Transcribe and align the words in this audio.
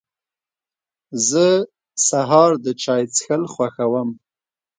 زه 1.27 1.45
د 1.63 1.65
سهار 2.07 2.51
د 2.63 2.67
چای 2.83 3.03
څښل 3.15 3.43
خوښوم. 3.53 4.09